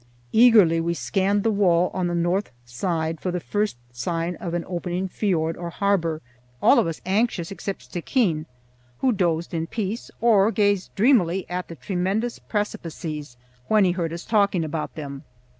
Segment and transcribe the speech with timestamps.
[0.31, 4.65] Eagerly we scanned the wall on the north side for the first sign of an
[4.67, 6.23] opening fiord or harbor,
[6.59, 8.47] all of us anxious except Stickeen,
[9.01, 13.37] who dozed in peace or gazed dreamily at the tremendous precipices
[13.67, 15.23] when he heard us talking about them.